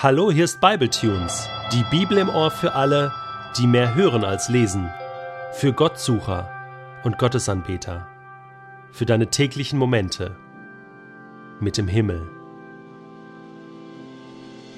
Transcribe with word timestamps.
Hallo, 0.00 0.30
hier 0.30 0.44
ist 0.44 0.60
Bibletunes, 0.60 1.48
die 1.72 1.82
Bibel 1.90 2.18
im 2.18 2.28
Ohr 2.28 2.52
für 2.52 2.74
alle, 2.74 3.12
die 3.58 3.66
mehr 3.66 3.96
hören 3.96 4.22
als 4.22 4.48
lesen, 4.48 4.88
für 5.54 5.72
Gottsucher 5.72 6.48
und 7.02 7.18
Gottesanbeter, 7.18 8.06
für 8.92 9.06
deine 9.06 9.26
täglichen 9.26 9.76
Momente 9.76 10.36
mit 11.58 11.76
dem 11.78 11.88
Himmel. 11.88 12.28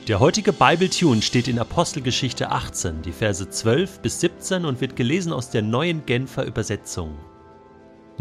Der 0.09 0.21
heutige 0.21 0.55
Bibletune 0.55 1.21
steht 1.21 1.49
in 1.49 1.59
Apostelgeschichte 1.59 2.51
18, 2.51 3.03
die 3.03 3.13
Verse 3.13 3.47
12 3.47 4.01
bis 4.01 4.21
17 4.21 4.65
und 4.65 4.81
wird 4.81 4.97
gelesen 4.97 5.35
aus 5.35 5.51
der 5.51 5.61
neuen 5.61 6.07
Genfer 6.07 6.47
Übersetzung. 6.47 7.19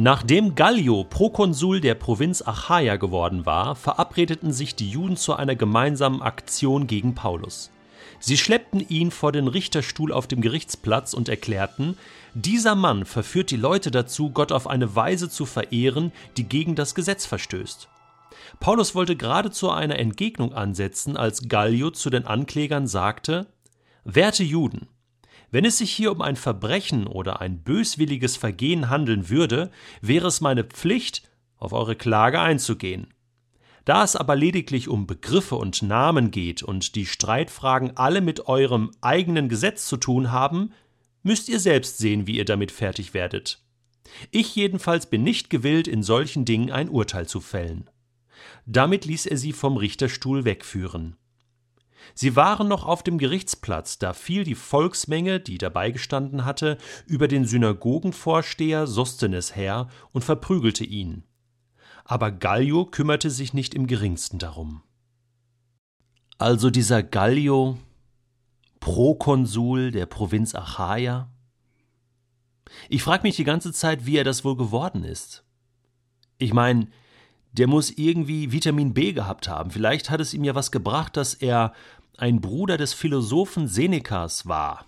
Nachdem 0.02 0.56
Gallio 0.56 1.04
Prokonsul 1.04 1.82
der 1.82 1.94
Provinz 1.94 2.42
Achaia 2.42 2.96
geworden 2.96 3.46
war, 3.46 3.76
verabredeten 3.76 4.54
sich 4.54 4.74
die 4.74 4.90
Juden 4.90 5.18
zu 5.18 5.34
einer 5.34 5.58
gemeinsamen 5.58 6.22
Aktion 6.22 6.88
gegen 6.88 7.16
Paulus. 7.16 7.70
Sie 8.22 8.38
schleppten 8.38 8.80
ihn 8.88 9.12
vor 9.12 9.34
den 9.34 9.50
Richterstuhl 9.50 10.14
auf 10.14 10.26
dem 10.26 10.40
Gerichtsplatz 10.40 11.14
und 11.14 11.28
erklärten, 11.28 11.98
dieser 12.34 12.76
Mann 12.76 13.04
verführt 13.04 13.52
die 13.52 13.58
Leute 13.58 13.92
dazu, 13.92 14.30
Gott 14.30 14.54
auf 14.54 14.68
eine 14.68 14.96
Weise 14.96 15.30
zu 15.30 15.46
verehren, 15.46 16.14
die 16.38 16.46
gegen 16.46 16.76
das 16.76 16.96
Gesetz 16.96 17.26
verstößt. 17.26 17.90
Paulus 18.62 18.96
wollte 18.96 19.18
gerade 19.18 19.52
zu 19.52 19.70
einer 19.70 20.00
Entgegnung 20.00 20.54
ansetzen, 20.54 21.18
als 21.18 21.50
Gallio 21.50 21.92
zu 21.92 22.10
den 22.10 22.26
Anklägern 22.26 22.88
sagte 22.88 23.48
Werte 24.06 24.46
Juden, 24.46 24.88
wenn 25.52 25.66
es 25.66 25.78
sich 25.78 25.92
hier 25.92 26.12
um 26.12 26.22
ein 26.22 26.36
Verbrechen 26.36 27.08
oder 27.08 27.42
ein 27.42 27.64
böswilliges 27.64 28.38
Vergehen 28.38 28.90
handeln 28.90 29.30
würde, 29.30 29.72
wäre 30.02 30.28
es 30.28 30.42
meine 30.42 30.64
Pflicht, 30.64 31.24
auf 31.58 31.74
eure 31.74 31.96
Klage 31.96 32.40
einzugehen. 32.40 33.08
Da 33.86 34.04
es 34.04 34.16
aber 34.16 34.36
lediglich 34.36 34.88
um 34.88 35.08
Begriffe 35.08 35.56
und 35.56 35.82
Namen 35.82 36.32
geht 36.32 36.62
und 36.62 36.96
die 36.96 37.06
Streitfragen 37.06 37.98
alle 37.98 38.22
mit 38.22 38.48
eurem 38.48 38.92
eigenen 39.02 39.50
Gesetz 39.50 39.88
zu 39.88 39.98
tun 39.98 40.32
haben, 40.32 40.74
müsst 41.24 41.50
ihr 41.50 41.60
selbst 41.60 41.98
sehen, 41.98 42.28
wie 42.28 42.38
ihr 42.38 42.46
damit 42.46 42.72
fertig 42.72 43.14
werdet. 43.14 43.64
Ich 44.32 44.56
jedenfalls 44.56 45.10
bin 45.10 45.24
nicht 45.24 45.50
gewillt, 45.50 45.88
in 45.88 46.04
solchen 46.04 46.46
Dingen 46.46 46.72
ein 46.72 46.90
Urteil 46.90 47.28
zu 47.28 47.42
fällen. 47.42 47.90
Damit 48.66 49.06
ließ 49.06 49.26
er 49.26 49.38
sie 49.38 49.54
vom 49.54 49.78
Richterstuhl 49.78 50.46
wegführen. 50.46 51.16
Sie 52.14 52.36
waren 52.36 52.68
noch 52.68 52.86
auf 52.86 53.04
dem 53.04 53.18
Gerichtsplatz, 53.18 54.00
da 54.00 54.14
fiel 54.14 54.44
die 54.44 54.56
Volksmenge, 54.56 55.40
die 55.40 55.58
dabei 55.58 55.92
gestanden 55.92 56.46
hatte, 56.46 56.78
über 57.06 57.28
den 57.28 57.46
Synagogenvorsteher 57.46 58.88
Sostenes 58.88 59.56
her 59.56 59.88
und 60.12 60.24
verprügelte 60.24 60.84
ihn. 60.84 61.24
Aber 62.06 62.32
Gallio 62.32 62.86
kümmerte 62.86 63.30
sich 63.30 63.54
nicht 63.54 63.74
im 63.74 63.88
geringsten 63.88 64.40
darum. 64.40 64.82
Also 66.38 66.70
dieser 66.70 67.04
Gallio, 67.04 67.78
Prokonsul 68.80 69.92
der 69.92 70.06
Provinz 70.06 70.56
Achaia? 70.56 71.30
Ich 72.88 73.04
frage 73.04 73.24
mich 73.24 73.36
die 73.36 73.44
ganze 73.44 73.74
Zeit, 73.74 74.06
wie 74.06 74.18
er 74.18 74.24
das 74.24 74.44
wohl 74.46 74.56
geworden 74.56 75.04
ist. 75.04 75.44
Ich 76.38 76.54
meine, 76.54 76.88
der 77.52 77.68
muss 77.68 77.92
irgendwie 77.92 78.52
Vitamin 78.52 78.94
B 78.94 79.12
gehabt 79.12 79.50
haben. 79.50 79.72
Vielleicht 79.72 80.10
hat 80.10 80.22
es 80.22 80.34
ihm 80.34 80.44
ja 80.44 80.56
was 80.56 80.72
gebracht, 80.72 81.18
dass 81.18 81.34
er 81.34 81.74
ein 82.22 82.42
Bruder 82.42 82.78
des 82.78 82.94
Philosophen 82.94 83.68
Senecas 83.68 84.48
war. 84.48 84.86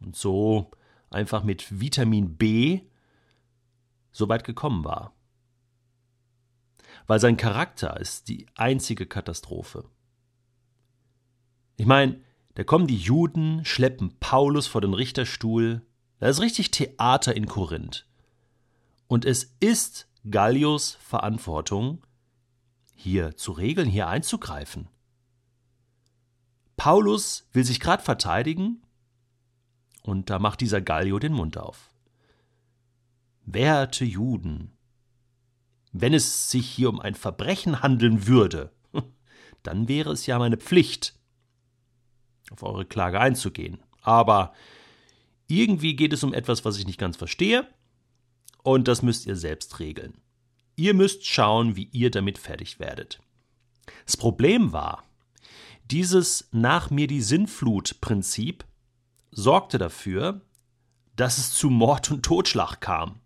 Und 0.00 0.16
so 0.16 0.70
einfach 1.10 1.44
mit 1.44 1.80
Vitamin 1.80 2.36
B 2.36 2.82
so 4.10 4.28
weit 4.28 4.44
gekommen 4.44 4.84
war. 4.84 5.14
Weil 7.06 7.20
sein 7.20 7.36
Charakter 7.36 7.98
ist 8.00 8.28
die 8.28 8.46
einzige 8.54 9.06
Katastrophe. 9.06 9.84
Ich 11.76 11.86
meine, 11.86 12.20
da 12.54 12.64
kommen 12.64 12.86
die 12.86 12.96
Juden, 12.96 13.64
schleppen 13.64 14.16
Paulus 14.20 14.66
vor 14.66 14.80
den 14.80 14.94
Richterstuhl. 14.94 15.82
Da 16.18 16.28
ist 16.28 16.40
richtig 16.40 16.70
Theater 16.70 17.36
in 17.36 17.46
Korinth. 17.46 18.06
Und 19.06 19.24
es 19.24 19.56
ist 19.60 20.08
Gallius 20.30 20.96
Verantwortung, 21.00 22.06
hier 22.94 23.36
zu 23.36 23.52
regeln, 23.52 23.88
hier 23.88 24.08
einzugreifen. 24.08 24.88
Paulus 26.84 27.48
will 27.54 27.64
sich 27.64 27.80
gerade 27.80 28.02
verteidigen 28.02 28.82
und 30.02 30.28
da 30.28 30.38
macht 30.38 30.60
dieser 30.60 30.82
Gallio 30.82 31.18
den 31.18 31.32
Mund 31.32 31.56
auf. 31.56 31.88
Werte 33.46 34.04
Juden, 34.04 34.76
wenn 35.92 36.12
es 36.12 36.50
sich 36.50 36.68
hier 36.68 36.90
um 36.90 37.00
ein 37.00 37.14
Verbrechen 37.14 37.80
handeln 37.80 38.26
würde, 38.26 38.70
dann 39.62 39.88
wäre 39.88 40.12
es 40.12 40.26
ja 40.26 40.38
meine 40.38 40.58
Pflicht, 40.58 41.18
auf 42.50 42.62
eure 42.62 42.84
Klage 42.84 43.18
einzugehen. 43.18 43.82
Aber 44.02 44.52
irgendwie 45.46 45.96
geht 45.96 46.12
es 46.12 46.22
um 46.22 46.34
etwas, 46.34 46.66
was 46.66 46.76
ich 46.76 46.86
nicht 46.86 47.00
ganz 47.00 47.16
verstehe, 47.16 47.66
und 48.62 48.88
das 48.88 49.00
müsst 49.00 49.24
ihr 49.24 49.36
selbst 49.36 49.80
regeln. 49.80 50.20
Ihr 50.76 50.92
müsst 50.92 51.24
schauen, 51.24 51.76
wie 51.76 51.88
ihr 51.92 52.10
damit 52.10 52.36
fertig 52.36 52.78
werdet. 52.78 53.22
Das 54.04 54.18
Problem 54.18 54.74
war, 54.74 55.02
dieses 55.90 56.48
Nach 56.50 56.90
mir 56.90 57.06
die 57.06 57.20
Sinnflut-Prinzip 57.20 58.64
sorgte 59.30 59.78
dafür, 59.78 60.40
dass 61.16 61.38
es 61.38 61.52
zu 61.52 61.68
Mord 61.68 62.10
und 62.10 62.24
Totschlag 62.24 62.80
kam. 62.80 63.20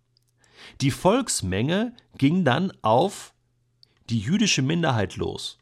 Die 0.81 0.91
Volksmenge 0.91 1.95
ging 2.17 2.43
dann 2.43 2.73
auf 2.81 3.33
die 4.09 4.19
jüdische 4.19 4.61
Minderheit 4.61 5.15
los. 5.15 5.57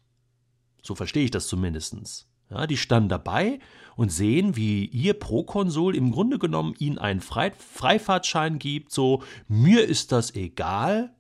So 0.81 0.96
verstehe 0.96 1.25
ich 1.25 1.31
das 1.31 1.47
zumindest. 1.47 2.28
Ja, 2.50 2.66
die 2.66 2.78
standen 2.78 3.09
dabei 3.09 3.59
und 3.96 4.12
sehen, 4.12 4.56
wie 4.56 4.86
ihr 4.86 5.13
Prokonsul 5.13 5.96
im 5.96 6.12
Grunde 6.12 6.40
genommen 6.40 6.75
ihnen 6.80 6.97
einen 6.97 7.22
Freifahrtschein 7.22 8.57
gibt, 8.57 8.91
so 8.91 9.22
mir 9.47 9.86
ist 9.86 10.12
das 10.12 10.34
egal, 10.34 11.13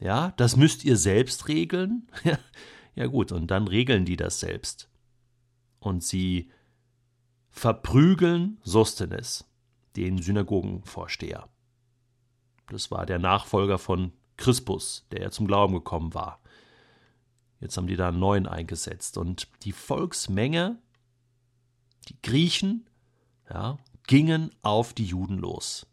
ja, 0.00 0.32
das 0.36 0.56
müsst 0.56 0.84
ihr 0.84 0.96
selbst 0.96 1.48
regeln. 1.48 2.08
ja 2.94 3.06
gut, 3.06 3.30
und 3.30 3.50
dann 3.50 3.68
regeln 3.68 4.04
die 4.04 4.16
das 4.16 4.40
selbst 4.40 4.88
und 5.84 6.02
sie 6.02 6.50
verprügeln 7.50 8.58
Sostenes, 8.62 9.44
den 9.96 10.20
Synagogenvorsteher. 10.20 11.48
Das 12.68 12.90
war 12.90 13.06
der 13.06 13.18
Nachfolger 13.18 13.78
von 13.78 14.12
Crispus, 14.36 15.06
der 15.12 15.22
ja 15.22 15.30
zum 15.30 15.46
Glauben 15.46 15.74
gekommen 15.74 16.14
war. 16.14 16.40
Jetzt 17.60 17.76
haben 17.76 17.86
die 17.86 17.96
da 17.96 18.08
einen 18.08 18.18
neuen 18.18 18.46
eingesetzt. 18.46 19.16
Und 19.16 19.48
die 19.62 19.72
Volksmenge, 19.72 20.78
die 22.08 22.20
Griechen, 22.22 22.88
ja, 23.48 23.78
gingen 24.06 24.50
auf 24.62 24.92
die 24.92 25.06
Juden 25.06 25.38
los. 25.38 25.86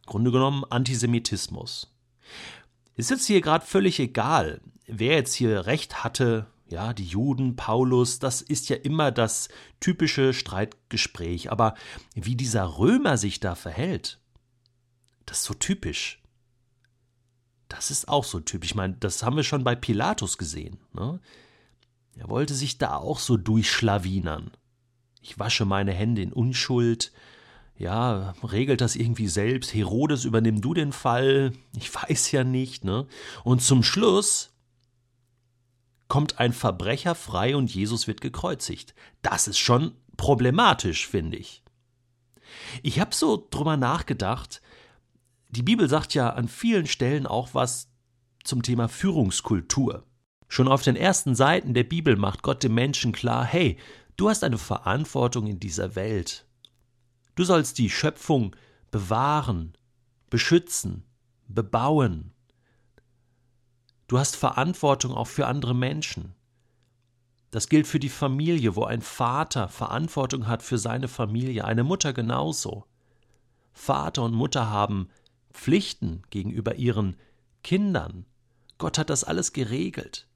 Im 0.00 0.06
Grunde 0.06 0.30
genommen 0.30 0.64
Antisemitismus. 0.64 1.92
Ist 2.96 3.10
jetzt 3.10 3.26
hier 3.26 3.40
gerade 3.40 3.64
völlig 3.64 3.98
egal, 3.98 4.60
wer 4.86 5.16
jetzt 5.16 5.34
hier 5.34 5.66
recht 5.66 6.04
hatte, 6.04 6.46
ja, 6.68 6.92
die 6.92 7.04
Juden, 7.04 7.54
Paulus, 7.54 8.18
das 8.18 8.42
ist 8.42 8.68
ja 8.68 8.76
immer 8.76 9.12
das 9.12 9.48
typische 9.78 10.34
Streitgespräch. 10.34 11.52
Aber 11.52 11.74
wie 12.14 12.34
dieser 12.34 12.78
Römer 12.78 13.18
sich 13.18 13.38
da 13.38 13.54
verhält, 13.54 14.20
das 15.26 15.38
ist 15.38 15.44
so 15.44 15.54
typisch. 15.54 16.22
Das 17.68 17.90
ist 17.90 18.08
auch 18.08 18.24
so 18.24 18.40
typisch. 18.40 18.70
Ich 18.70 18.74
meine, 18.74 18.94
das 18.94 19.22
haben 19.22 19.36
wir 19.36 19.44
schon 19.44 19.64
bei 19.64 19.74
Pilatus 19.74 20.38
gesehen. 20.38 20.78
Ne? 20.92 21.20
Er 22.16 22.28
wollte 22.28 22.54
sich 22.54 22.78
da 22.78 22.96
auch 22.96 23.18
so 23.18 23.36
durchschlawinern. 23.36 24.50
Ich 25.20 25.38
wasche 25.38 25.64
meine 25.64 25.92
Hände 25.92 26.22
in 26.22 26.32
Unschuld. 26.32 27.12
Ja, 27.76 28.34
regelt 28.42 28.80
das 28.80 28.96
irgendwie 28.96 29.28
selbst. 29.28 29.74
Herodes, 29.74 30.24
übernimm 30.24 30.60
du 30.60 30.74
den 30.74 30.92
Fall. 30.92 31.52
Ich 31.76 31.94
weiß 31.94 32.32
ja 32.32 32.42
nicht, 32.42 32.84
ne? 32.84 33.06
Und 33.44 33.60
zum 33.60 33.82
Schluss 33.82 34.55
kommt 36.08 36.38
ein 36.38 36.52
Verbrecher 36.52 37.14
frei 37.14 37.56
und 37.56 37.74
Jesus 37.74 38.06
wird 38.06 38.20
gekreuzigt. 38.20 38.94
Das 39.22 39.48
ist 39.48 39.58
schon 39.58 39.94
problematisch, 40.16 41.06
finde 41.06 41.36
ich. 41.36 41.62
Ich 42.82 43.00
habe 43.00 43.14
so 43.14 43.46
drüber 43.50 43.76
nachgedacht, 43.76 44.62
die 45.48 45.62
Bibel 45.62 45.88
sagt 45.88 46.14
ja 46.14 46.30
an 46.30 46.48
vielen 46.48 46.86
Stellen 46.86 47.26
auch 47.26 47.54
was 47.54 47.88
zum 48.44 48.62
Thema 48.62 48.88
Führungskultur. 48.88 50.04
Schon 50.48 50.68
auf 50.68 50.82
den 50.82 50.96
ersten 50.96 51.34
Seiten 51.34 51.74
der 51.74 51.84
Bibel 51.84 52.16
macht 52.16 52.42
Gott 52.42 52.62
dem 52.62 52.74
Menschen 52.74 53.12
klar, 53.12 53.44
hey, 53.44 53.78
du 54.16 54.28
hast 54.28 54.44
eine 54.44 54.58
Verantwortung 54.58 55.46
in 55.46 55.58
dieser 55.58 55.96
Welt. 55.96 56.46
Du 57.34 57.44
sollst 57.44 57.78
die 57.78 57.90
Schöpfung 57.90 58.54
bewahren, 58.90 59.76
beschützen, 60.30 61.04
bebauen, 61.48 62.32
Du 64.08 64.18
hast 64.18 64.36
Verantwortung 64.36 65.12
auch 65.12 65.26
für 65.26 65.46
andere 65.46 65.74
Menschen. 65.74 66.34
Das 67.50 67.68
gilt 67.68 67.86
für 67.86 67.98
die 67.98 68.08
Familie, 68.08 68.76
wo 68.76 68.84
ein 68.84 69.02
Vater 69.02 69.68
Verantwortung 69.68 70.46
hat 70.46 70.62
für 70.62 70.78
seine 70.78 71.08
Familie, 71.08 71.64
eine 71.64 71.84
Mutter 71.84 72.12
genauso. 72.12 72.84
Vater 73.72 74.22
und 74.22 74.34
Mutter 74.34 74.70
haben 74.70 75.08
Pflichten 75.52 76.22
gegenüber 76.30 76.76
ihren 76.76 77.16
Kindern. 77.62 78.26
Gott 78.78 78.98
hat 78.98 79.10
das 79.10 79.24
alles 79.24 79.52
geregelt. 79.52 80.28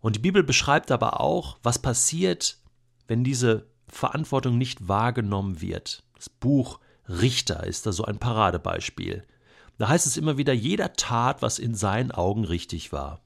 Und 0.00 0.16
die 0.16 0.20
Bibel 0.20 0.42
beschreibt 0.42 0.90
aber 0.90 1.20
auch, 1.20 1.58
was 1.62 1.78
passiert, 1.78 2.58
wenn 3.06 3.24
diese 3.24 3.66
Verantwortung 3.88 4.58
nicht 4.58 4.88
wahrgenommen 4.88 5.60
wird. 5.60 6.02
Das 6.14 6.28
Buch 6.28 6.80
Richter 7.08 7.64
ist 7.64 7.84
da 7.84 7.92
so 7.92 8.04
ein 8.04 8.18
Paradebeispiel. 8.18 9.26
Da 9.82 9.88
heißt 9.88 10.06
es 10.06 10.16
immer 10.16 10.38
wieder, 10.38 10.52
jeder 10.52 10.92
tat, 10.92 11.42
was 11.42 11.58
in 11.58 11.74
seinen 11.74 12.12
Augen 12.12 12.44
richtig 12.44 12.92
war. 12.92 13.20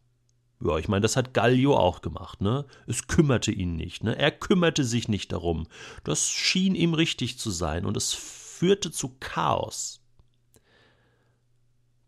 Ja, 0.64 0.78
ich 0.78 0.88
meine, 0.88 1.02
das 1.02 1.14
hat 1.14 1.34
Gallio 1.34 1.76
auch 1.76 2.00
gemacht, 2.00 2.40
ne? 2.40 2.64
Es 2.86 3.08
kümmerte 3.08 3.52
ihn 3.52 3.76
nicht, 3.76 4.02
ne? 4.02 4.16
Er 4.16 4.30
kümmerte 4.30 4.82
sich 4.82 5.06
nicht 5.06 5.32
darum. 5.32 5.66
Das 6.02 6.30
schien 6.30 6.74
ihm 6.74 6.94
richtig 6.94 7.38
zu 7.38 7.50
sein 7.50 7.84
und 7.84 7.94
es 7.94 8.14
führte 8.14 8.90
zu 8.90 9.18
Chaos. 9.20 10.00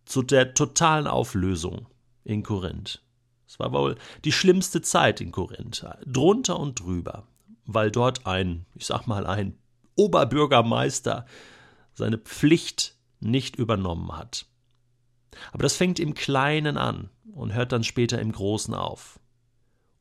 Zu 0.07 0.23
der 0.23 0.55
totalen 0.55 1.09
Auflösung 1.09 1.87
in 2.25 2.43
Korinth. 2.43 3.03
Es 3.47 3.59
war 3.59 3.71
wohl 3.73 3.97
die 4.25 4.33
schlimmste 4.33 4.81
Zeit 4.81 5.21
in 5.21 5.31
Korinth, 5.31 5.85
drunter 6.07 6.59
und 6.59 6.81
drüber, 6.81 7.29
weil 7.67 7.91
dort 7.91 8.27
ein, 8.27 8.65
ich 8.75 8.87
sag 8.87 9.07
mal, 9.07 9.27
ein 9.27 9.59
Oberbürgermeister 9.95 11.27
seine 11.93 12.17
Pflicht 12.17 12.98
nicht 13.21 13.57
übernommen 13.57 14.17
hat. 14.17 14.47
Aber 15.53 15.63
das 15.63 15.77
fängt 15.77 15.99
im 16.01 16.15
Kleinen 16.15 16.77
an 16.77 17.11
und 17.33 17.55
hört 17.55 17.73
dann 17.73 17.85
später 17.85 18.21
im 18.21 18.33
Großen 18.33 18.75
auf. 18.75 19.21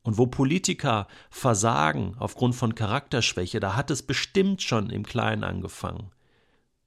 Und 0.02 0.16
wo 0.16 0.26
Politiker 0.26 1.06
versagen 1.30 2.14
aufgrund 2.18 2.54
von 2.54 2.74
Charakterschwäche, 2.74 3.60
da 3.60 3.76
hat 3.76 3.90
es 3.90 4.02
bestimmt 4.02 4.62
schon 4.62 4.90
im 4.90 5.04
Kleinen 5.04 5.44
angefangen, 5.44 6.12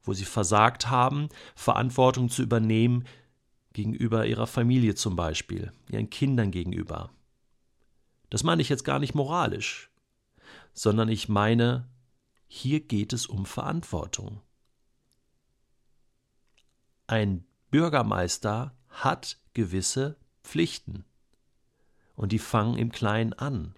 wo 0.01 0.13
sie 0.13 0.25
versagt 0.25 0.89
haben, 0.89 1.30
Verantwortung 1.56 2.30
zu 2.30 2.42
übernehmen 2.42 3.06
gegenüber 3.74 4.25
ihrer 4.25 4.48
Familie 4.48 4.95
zum 4.95 5.16
Beispiel, 5.16 5.72
ihren 5.89 6.10
Kindern 6.10 6.51
gegenüber. 6.51 7.12
Das 8.30 8.44
meine 8.44 8.62
ich 8.62 8.69
jetzt 8.69 8.86
gar 8.86 9.00
nicht 9.00 9.13
moralisch, 9.13 9.92
sondern 10.74 11.10
ich 11.10 11.30
meine, 11.30 11.88
hier 12.48 12.80
geht 12.80 13.13
es 13.13 13.28
um 13.28 13.45
Verantwortung. 13.45 14.42
Ein 17.11 17.43
Bürgermeister 17.71 18.73
hat 18.87 19.37
gewisse 19.53 20.15
Pflichten. 20.45 21.03
Und 22.15 22.31
die 22.31 22.39
fangen 22.39 22.77
im 22.77 22.89
Kleinen 22.89 23.33
an. 23.33 23.75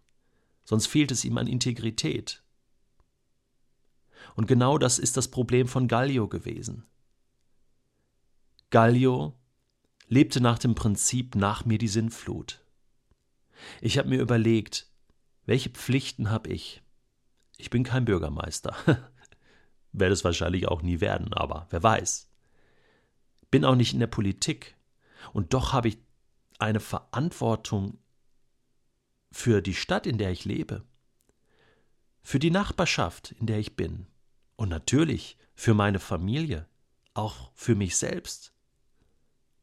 Sonst 0.65 0.85
fehlt 0.85 1.09
es 1.09 1.25
ihm 1.25 1.39
an 1.39 1.47
Integrität. 1.47 2.43
Und 4.35 4.45
genau 4.45 4.77
das 4.77 4.99
ist 4.99 5.17
das 5.17 5.31
Problem 5.31 5.67
von 5.67 5.87
Gallio 5.87 6.27
gewesen. 6.27 6.85
Gallio 8.69 9.33
lebte 10.07 10.39
nach 10.39 10.59
dem 10.59 10.75
Prinzip 10.75 11.33
nach 11.33 11.65
mir 11.65 11.79
die 11.79 11.87
Sinnflut. 11.87 12.63
Ich 13.81 13.97
habe 13.97 14.09
mir 14.09 14.21
überlegt, 14.21 14.91
welche 15.47 15.71
Pflichten 15.71 16.29
habe 16.29 16.49
ich? 16.49 16.83
Ich 17.57 17.71
bin 17.71 17.83
kein 17.83 18.05
Bürgermeister. 18.05 18.75
Werde 19.91 20.13
es 20.13 20.23
wahrscheinlich 20.23 20.67
auch 20.67 20.83
nie 20.83 21.01
werden, 21.01 21.33
aber 21.33 21.65
wer 21.71 21.81
weiß 21.81 22.29
bin 23.53 23.65
auch 23.65 23.75
nicht 23.75 23.93
in 23.93 23.99
der 23.99 24.07
Politik. 24.07 24.75
Und 25.31 25.53
doch 25.53 25.73
habe 25.73 25.87
ich 25.87 25.99
eine 26.57 26.79
Verantwortung 26.79 27.99
für 29.31 29.61
die 29.61 29.75
Stadt, 29.75 30.07
in 30.07 30.17
der 30.17 30.31
ich 30.31 30.43
lebe, 30.43 30.81
für 32.23 32.39
die 32.39 32.49
Nachbarschaft, 32.49 33.35
in 33.39 33.45
der 33.45 33.59
ich 33.59 33.75
bin 33.75 34.07
und 34.55 34.69
natürlich 34.69 35.37
für 35.53 35.75
meine 35.75 35.99
Familie, 35.99 36.65
auch 37.13 37.51
für 37.53 37.75
mich 37.75 37.95
selbst. 37.95 38.53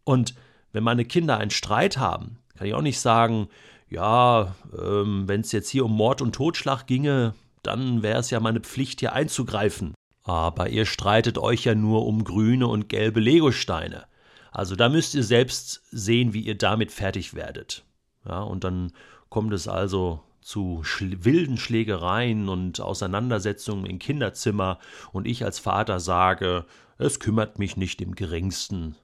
Und 0.05 0.37
wenn 0.71 0.85
meine 0.85 1.05
Kinder 1.05 1.39
einen 1.39 1.51
Streit 1.51 1.97
haben, 1.97 2.39
kann 2.57 2.69
ich 2.69 2.75
auch 2.75 2.83
nicht 2.83 3.01
sagen, 3.01 3.49
ja, 3.89 4.55
ähm, 4.81 5.27
wenn 5.27 5.41
es 5.41 5.51
jetzt 5.51 5.69
hier 5.69 5.85
um 5.85 5.97
Mord 5.97 6.23
und 6.23 6.33
Totschlag 6.33 6.87
ginge, 6.87 7.35
dann 7.65 8.05
wäre 8.05 8.21
es 8.21 8.31
ja 8.31 8.39
meine 8.39 8.61
Pflicht, 8.61 9.01
hier 9.01 9.15
einzugreifen. 9.15 9.95
Aber 10.31 10.69
ihr 10.69 10.87
streitet 10.87 11.38
euch 11.38 11.65
ja 11.65 11.75
nur 11.75 12.06
um 12.06 12.23
grüne 12.23 12.69
und 12.69 12.88
gelbe 12.88 13.19
Legosteine. 13.19 14.05
Also 14.53 14.77
da 14.77 14.88
müsst 14.88 15.17
ihr 15.17 15.25
selbst 15.25 15.82
sehen, 15.91 16.32
wie 16.32 16.43
ihr 16.43 16.56
damit 16.56 16.93
fertig 16.93 17.35
werdet. 17.35 17.85
Ja, 18.25 18.43
und 18.43 18.62
dann 18.62 18.93
kommt 19.29 19.53
es 19.53 19.67
also 19.67 20.23
zu 20.41 20.85
schl 20.85 21.25
wilden 21.25 21.56
Schlägereien 21.56 22.49
und 22.49 22.81
Auseinandersetzungen 22.81 23.87
im 23.87 23.99
Kinderzimmer 23.99 24.79
und 25.11 25.27
ich 25.27 25.44
als 25.44 25.59
Vater 25.59 25.99
sage, 25.99 26.65
es 26.97 27.19
kümmert 27.19 27.59
mich 27.59 27.77
nicht 27.77 28.00
im 28.00 28.15
geringsten. 28.15 28.94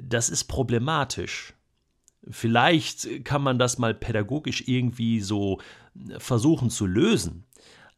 Das 0.00 0.30
ist 0.30 0.44
problematisch. 0.44 1.52
Vielleicht 2.30 3.22
kann 3.26 3.42
man 3.42 3.58
das 3.58 3.76
mal 3.76 3.92
pädagogisch 3.92 4.66
irgendwie 4.66 5.20
so 5.20 5.60
versuchen 6.16 6.70
zu 6.70 6.86
lösen, 6.86 7.44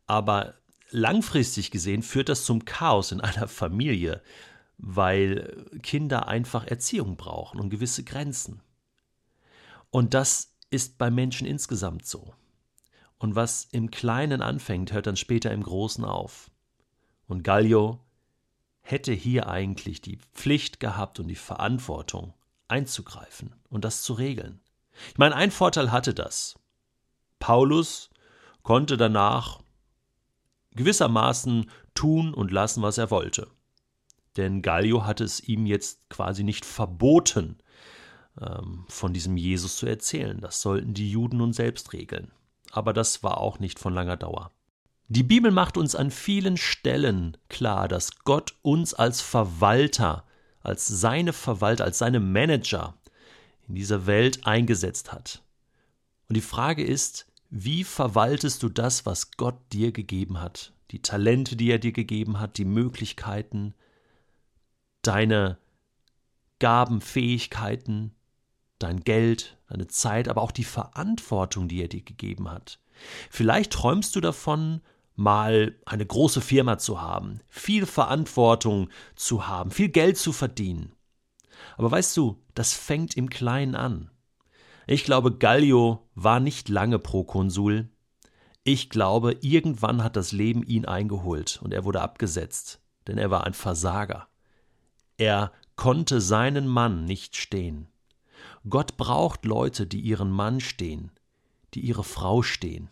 aber 0.09 0.55
langfristig 0.90 1.70
gesehen 1.70 2.02
führt 2.02 2.29
das 2.29 2.44
zum 2.44 2.64
Chaos 2.64 3.12
in 3.12 3.20
einer 3.20 3.49
Familie, 3.49 4.23
weil 4.79 5.67
Kinder 5.82 6.29
einfach 6.29 6.67
Erziehung 6.67 7.17
brauchen 7.17 7.61
und 7.61 7.70
gewisse 7.70 8.05
Grenzen. 8.05 8.62
Und 9.90 10.14
das 10.14 10.55
ist 10.70 10.99
bei 10.99 11.11
Menschen 11.11 11.46
insgesamt 11.46 12.06
so. 12.06 12.35
Und 13.19 13.35
was 13.35 13.69
im 13.73 13.90
Kleinen 13.90 14.43
anfängt, 14.43 14.93
hört 14.93 15.06
dann 15.06 15.17
später 15.17 15.50
im 15.50 15.62
Großen 15.62 16.05
auf. 16.05 16.50
Und 17.26 17.43
Gallio 17.43 18.00
hätte 18.81 19.12
hier 19.12 19.49
eigentlich 19.49 20.00
die 20.00 20.19
Pflicht 20.34 20.81
gehabt 20.81 21.19
und 21.19 21.29
die 21.29 21.34
Verantwortung 21.34 22.34
einzugreifen 22.69 23.55
und 23.69 23.84
das 23.84 24.02
zu 24.02 24.14
regeln. 24.14 24.61
Ich 25.11 25.19
meine, 25.19 25.34
ein 25.34 25.50
Vorteil 25.50 25.91
hatte 25.91 26.14
das. 26.14 26.58
Paulus 27.38 28.11
konnte 28.62 28.96
danach 28.96 29.61
gewissermaßen 30.75 31.70
tun 31.94 32.35
und 32.35 32.50
lassen, 32.50 32.82
was 32.82 32.99
er 32.99 33.11
wollte. 33.11 33.49
Denn 34.37 34.62
Gallio 34.62 35.05
hatte 35.05 35.25
es 35.25 35.41
ihm 35.41 35.67
jetzt 35.67 36.09
quasi 36.11 36.44
nicht 36.44 36.65
verboten, 36.65 37.59
ähm, 38.41 38.85
von 38.88 39.12
diesem 39.12 39.37
Jesus 39.37 39.76
zu 39.76 39.87
erzählen. 39.87 40.41
Das 40.41 40.61
sollten 40.61 40.94
die 40.94 41.11
Juden 41.11 41.38
nun 41.38 41.53
selbst 41.53 41.93
regeln. 41.93 42.31
Aber 42.70 42.93
das 42.93 43.23
war 43.23 43.38
auch 43.38 43.59
nicht 43.59 43.79
von 43.79 43.94
langer 43.94 44.17
Dauer. 44.17 44.53
Die 45.09 45.23
Bibel 45.23 45.50
macht 45.50 45.79
uns 45.79 45.94
an 45.94 46.11
vielen 46.11 46.59
Stellen 46.59 47.37
klar, 47.49 47.88
dass 47.88 48.19
Gott 48.25 48.55
uns 48.61 48.93
als 48.93 49.23
Verwalter, 49.23 50.25
als 50.61 50.87
seine 50.87 51.32
Verwalter, 51.32 51.85
als 51.85 51.99
seine 51.99 52.20
Manager 52.20 52.94
in 53.69 53.75
dieser 53.75 54.06
Welt 54.06 54.47
eingesetzt 54.47 55.12
hat. 55.12 55.43
Und 56.29 56.37
die 56.37 56.43
Frage 56.43 56.85
ist, 56.85 57.26
wie 57.50 57.85
verwaltest 57.85 58.63
du 58.63 58.69
das, 58.69 59.06
was 59.06 59.32
Gott 59.32 59.58
dir 59.72 59.93
gegeben 59.93 60.41
hat? 60.41 60.72
Die 60.91 61.03
Talente, 61.03 61.56
die 61.56 61.70
er 61.70 61.79
dir 61.79 61.93
gegeben 61.93 62.41
hat, 62.41 62.58
die 62.58 62.65
Möglichkeiten, 62.65 63.75
deine 65.03 65.58
Gaben, 66.58 67.01
Fähigkeiten, 67.01 68.15
dein 68.79 69.01
Geld, 69.01 69.58
deine 69.69 69.87
Zeit, 69.87 70.29
aber 70.29 70.43
auch 70.43 70.53
die 70.53 70.65
Verantwortung, 70.65 71.69
die 71.69 71.82
er 71.82 71.89
dir 71.89 72.03
gegeben 72.03 72.51
hat. 72.51 72.81
Vielleicht 73.31 73.72
träumst 73.72 74.17
du 74.17 74.20
davon, 74.20 74.81
mal 75.15 75.75
eine 75.84 76.06
große 76.06 76.41
Firma 76.41 76.79
zu 76.79 77.01
haben, 77.01 77.41
viel 77.49 77.87
Verantwortung 77.87 78.89
zu 79.17 79.49
haben, 79.49 79.72
viel 79.72 79.89
Geld 79.89 80.17
zu 80.17 80.32
verdienen. 80.32 80.93
Aber 81.77 81.91
weißt 81.91 82.17
du, 82.17 82.41
das 82.55 82.72
fängt 82.72 83.17
im 83.17 83.29
Kleinen 83.29 83.75
an. 83.75 84.11
Ich 84.91 85.05
glaube, 85.05 85.37
Gallio 85.37 86.09
war 86.15 86.41
nicht 86.41 86.71
lange 86.71 86.99
Prokonsul. 86.99 87.91
Ich 88.65 88.89
glaube, 88.89 89.37
irgendwann 89.43 90.03
hat 90.03 90.17
das 90.17 90.33
Leben 90.33 90.63
ihn 90.63 90.87
eingeholt 90.87 91.61
und 91.63 91.75
er 91.75 91.85
wurde 91.85 92.01
abgesetzt, 92.01 92.81
denn 93.07 93.19
er 93.19 93.31
war 93.31 93.45
ein 93.45 93.53
Versager. 93.53 94.29
Er 95.19 95.53
konnte 95.77 96.23
seinen 96.23 96.67
Mann 96.67 97.05
nicht 97.05 97.37
stehen. 97.37 97.89
Gott 98.67 98.97
braucht 98.97 99.45
Leute, 99.45 99.87
die 99.87 100.01
ihren 100.01 100.31
Mann 100.31 100.59
stehen, 100.59 101.13
die 101.75 101.81
ihre 101.81 102.03
Frau 102.03 102.43
stehen. 102.43 102.89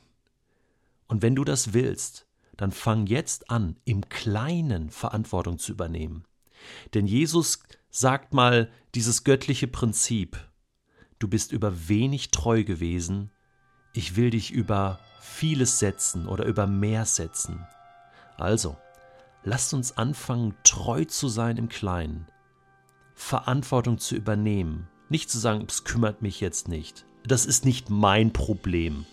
Und 1.09 1.23
wenn 1.23 1.35
du 1.35 1.45
das 1.45 1.73
willst, 1.73 2.27
dann 2.59 2.73
fang 2.73 3.07
jetzt 3.07 3.51
an, 3.51 3.77
im 3.87 4.07
Kleinen 4.11 4.91
Verantwortung 4.91 5.59
zu 5.59 5.73
übernehmen. 5.73 6.27
Denn 6.93 7.07
Jesus 7.07 7.61
sagt 7.89 8.35
mal 8.35 8.71
dieses 8.95 9.25
göttliche 9.25 9.67
Prinzip, 9.67 10.39
du 11.19 11.29
bist 11.29 11.53
über 11.53 11.89
wenig 11.89 12.31
treu 12.31 12.65
gewesen, 12.65 13.31
ich 13.93 14.17
will 14.17 14.31
dich 14.31 14.51
über 14.51 15.01
vieles 15.21 15.79
setzen 15.79 16.27
oder 16.27 16.45
über 16.45 16.67
mehr 16.67 17.05
setzen. 17.05 17.67
Also, 18.37 18.77
lasst 19.43 19.73
uns 19.75 19.97
anfangen, 19.97 20.55
treu 20.65 21.05
zu 21.05 21.29
sein 21.29 21.57
im 21.57 21.69
Kleinen, 21.69 22.27
Verantwortung 23.15 23.99
zu 23.99 24.15
übernehmen, 24.15 24.89
nicht 25.09 25.31
zu 25.31 25.39
sagen, 25.39 25.65
es 25.69 25.85
kümmert 25.85 26.21
mich 26.21 26.41
jetzt 26.41 26.69
nicht, 26.69 27.07
das 27.25 27.47
ist 27.47 27.65
nicht 27.65 27.89
mein 27.91 28.33
Problem. 28.33 29.07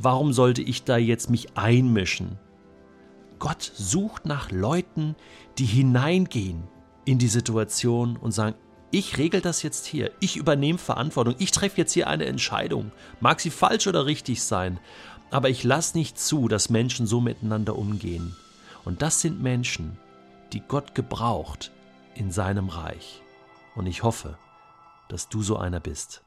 Warum 0.00 0.32
sollte 0.32 0.62
ich 0.62 0.84
da 0.84 0.96
jetzt 0.96 1.30
mich 1.30 1.56
einmischen? 1.56 2.38
Gott 3.38 3.62
sucht 3.62 4.26
nach 4.26 4.50
Leuten, 4.50 5.14
die 5.58 5.64
hineingehen 5.64 6.64
in 7.04 7.18
die 7.18 7.28
Situation 7.28 8.16
und 8.16 8.32
sagen, 8.32 8.56
Ich 8.90 9.18
regel 9.18 9.40
das 9.40 9.62
jetzt 9.62 9.86
hier. 9.86 10.10
Ich 10.20 10.36
übernehme 10.36 10.78
Verantwortung. 10.78 11.34
Ich 11.38 11.50
treffe 11.50 11.78
jetzt 11.78 11.92
hier 11.92 12.06
eine 12.06 12.26
Entscheidung. 12.26 12.92
Mag 13.20 13.40
sie 13.40 13.50
falsch 13.50 13.86
oder 13.86 14.06
richtig 14.06 14.42
sein. 14.42 14.78
Aber 15.30 15.50
ich 15.50 15.64
lasse 15.64 15.98
nicht 15.98 16.18
zu, 16.18 16.48
dass 16.48 16.70
Menschen 16.70 17.06
so 17.06 17.20
miteinander 17.20 17.76
umgehen. 17.76 18.36
Und 18.84 19.02
das 19.02 19.20
sind 19.20 19.42
Menschen, 19.42 19.98
die 20.52 20.60
Gott 20.60 20.94
gebraucht 20.94 21.72
in 22.14 22.30
seinem 22.30 22.68
Reich. 22.68 23.22
Und 23.74 23.86
ich 23.86 24.02
hoffe, 24.02 24.38
dass 25.08 25.28
du 25.28 25.42
so 25.42 25.56
einer 25.56 25.80
bist. 25.80 26.22